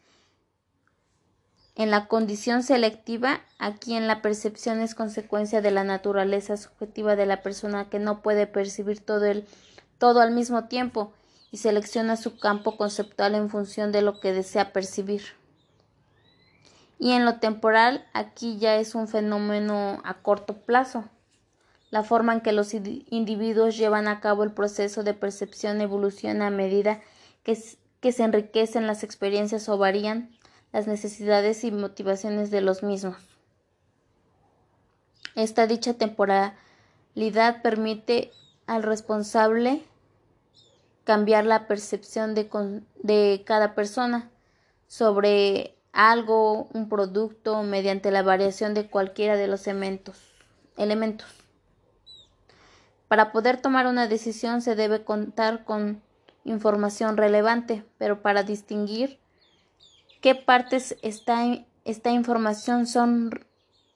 En 1.80 1.92
la 1.92 2.08
condición 2.08 2.62
selectiva, 2.62 3.40
aquí 3.58 3.96
en 3.96 4.06
la 4.06 4.22
percepción 4.22 4.82
es 4.82 4.96
consecuencia 4.96 5.62
de 5.62 5.72
la 5.72 5.86
naturaleza 5.86 6.58
subjetiva 6.58 7.16
de 7.16 7.26
la 7.26 7.42
persona 7.42 7.90
que 7.90 8.00
no 8.00 8.22
puede 8.22 8.48
percibir 8.48 9.00
todo, 9.00 9.24
el, 9.24 9.48
todo 9.98 10.20
al 10.20 10.32
mismo 10.32 10.66
tiempo 10.66 11.14
y 11.52 11.58
selecciona 11.60 12.18
su 12.18 12.38
campo 12.38 12.76
conceptual 12.76 13.34
en 13.34 13.50
función 13.50 13.94
de 13.94 14.02
lo 14.02 14.20
que 14.20 14.34
desea 14.34 14.74
percibir. 14.74 15.22
Y 17.00 17.14
en 17.14 17.24
lo 17.24 17.40
temporal, 17.40 18.06
aquí 18.12 18.58
ya 18.58 18.76
es 18.76 18.94
un 18.94 19.08
fenómeno 19.08 20.02
a 20.04 20.16
corto 20.16 20.58
plazo. 20.58 21.06
La 21.92 22.04
forma 22.04 22.34
en 22.34 22.42
que 22.42 22.52
los 22.52 22.74
individuos 22.74 23.78
llevan 23.78 24.10
a 24.10 24.20
cabo 24.20 24.44
el 24.44 24.52
proceso 24.52 25.04
de 25.04 25.14
percepción 25.14 25.80
evoluciona 25.80 26.48
a 26.48 26.52
medida 26.52 27.00
que, 27.44 27.56
se 27.56 28.24
enriquecen 28.24 28.86
las 28.86 29.06
experiencias 29.06 29.70
o 29.70 29.78
varían 29.78 30.38
las 30.72 30.88
necesidades 30.88 31.64
y 31.64 31.72
motivaciones 31.72 32.52
de 32.52 32.62
los 32.62 32.84
mismos. 32.84 33.18
Esta 35.36 35.68
dicha 35.68 35.94
temporalidad 35.94 37.62
permite 37.62 38.32
al 38.68 38.84
responsable 38.84 39.84
cambiar 41.04 41.46
la 41.46 41.68
percepción 41.68 42.36
de, 42.36 42.50
de, 43.02 43.44
cada 43.46 43.74
persona 43.74 44.30
sobre 44.88 45.76
algo, 45.92 46.68
un 46.74 46.88
producto, 46.88 47.64
mediante 47.64 48.12
la 48.12 48.22
variación 48.22 48.74
de 48.74 48.88
cualquiera 48.90 49.36
de 49.38 49.48
los 49.48 49.66
elementos. 49.68 50.18
elementos. 50.78 51.28
Para 53.08 53.32
poder 53.32 53.60
tomar 53.60 53.88
una 53.88 54.08
decisión 54.08 54.62
se 54.62 54.76
debe 54.76 55.04
contar 55.04 55.64
con 55.64 56.02
información 56.44 57.18
relevante, 57.18 57.84
pero 57.98 58.22
para 58.22 58.44
distinguir 58.44 59.20
qué 60.22 60.36
partes 60.36 60.98
esta, 61.02 61.44
esta 61.86 62.12
información 62.12 62.88
son 62.88 63.32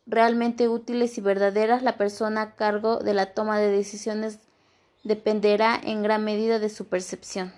realmente 0.06 0.68
útiles 0.68 1.18
y 1.18 1.22
verdaderas, 1.22 1.84
la 1.84 1.98
persona 1.98 2.42
a 2.42 2.56
cargo 2.56 2.98
de 2.98 3.14
la 3.14 3.34
toma 3.34 3.60
de 3.60 3.70
decisiones 3.70 4.40
dependerá 5.04 5.80
en 5.82 6.04
gran 6.04 6.24
medida 6.24 6.60
de 6.60 6.70
su 6.70 6.88
percepción. 6.88 7.54